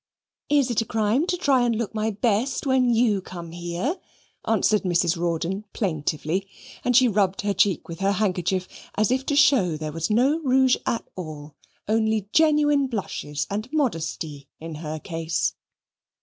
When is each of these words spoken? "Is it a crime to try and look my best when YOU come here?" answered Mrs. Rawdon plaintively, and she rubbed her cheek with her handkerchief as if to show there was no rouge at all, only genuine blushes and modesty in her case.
"Is 0.49 0.71
it 0.71 0.81
a 0.81 0.85
crime 0.85 1.27
to 1.27 1.37
try 1.37 1.61
and 1.61 1.75
look 1.75 1.93
my 1.93 2.09
best 2.09 2.65
when 2.65 2.89
YOU 2.89 3.21
come 3.21 3.51
here?" 3.51 3.99
answered 4.47 4.81
Mrs. 4.81 5.15
Rawdon 5.15 5.63
plaintively, 5.73 6.47
and 6.83 6.97
she 6.97 7.07
rubbed 7.07 7.41
her 7.41 7.53
cheek 7.53 7.87
with 7.87 7.99
her 7.99 8.13
handkerchief 8.13 8.67
as 8.95 9.11
if 9.11 9.27
to 9.27 9.35
show 9.35 9.77
there 9.77 9.91
was 9.91 10.09
no 10.09 10.39
rouge 10.39 10.75
at 10.87 11.07
all, 11.15 11.53
only 11.87 12.27
genuine 12.33 12.87
blushes 12.87 13.45
and 13.51 13.71
modesty 13.71 14.47
in 14.59 14.73
her 14.81 14.97
case. 14.97 15.53